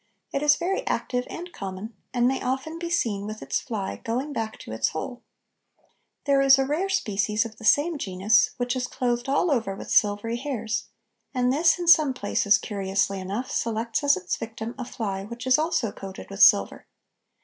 It 0.33 0.41
is 0.41 0.55
very 0.55 0.81
active 0.87 1.25
and 1.29 1.53
common, 1.53 1.93
and 2.11 2.27
may 2.27 2.41
often 2.41 2.79
be 2.79 2.89
seen 2.89 3.27
with 3.27 3.43
its 3.43 3.59
fly 3.59 3.97
going 3.97 4.33
back 4.33 4.57
to 4.61 4.71
its 4.71 4.89
hole. 4.89 5.21
There 6.25 6.41
is 6.41 6.57
a 6.57 6.65
rare 6.65 6.89
species 6.89 7.45
of 7.45 7.57
the 7.57 7.65
same 7.65 7.99
genus, 7.99 8.49
which 8.57 8.75
is 8.75 8.87
clothed 8.87 9.29
all 9.29 9.51
over 9.51 9.75
with 9.75 9.91
silvery 9.91 10.37
hairs, 10.37 10.85
and 11.35 11.53
this 11.53 11.77
in 11.77 11.87
some 11.87 12.15
places, 12.15 12.57
curiously 12.57 13.19
enough, 13.19 13.51
selects 13.51 14.03
as 14.03 14.17
its 14.17 14.37
victim 14.37 14.73
a 14.79 14.85
fly 14.85 15.23
which 15.23 15.45
is 15.45 15.59
also 15.59 15.91
coated 15.91 16.31
with 16.31 16.41
silver. 16.41 16.87